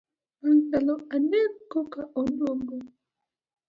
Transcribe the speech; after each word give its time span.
Bang 0.41 0.59
ndalo 0.67 0.95
adek 1.15 1.53
koka 1.71 2.01
oduogo. 2.19 2.75